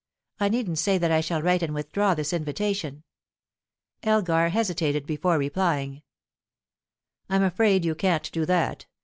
I 0.39 0.49
needn't 0.49 0.79
say 0.79 0.97
that 0.97 1.11
I 1.11 1.21
shall 1.21 1.43
write 1.43 1.61
and 1.61 1.75
withdraw 1.75 2.15
this 2.15 2.33
invitation." 2.33 3.03
Elgar 4.01 4.49
hesitated 4.49 5.05
before 5.05 5.37
replying. 5.37 6.01
"I'm 7.29 7.43
afraid 7.43 7.85
you 7.85 7.93
can't 7.93 8.31
do 8.31 8.43
that. 8.47 8.87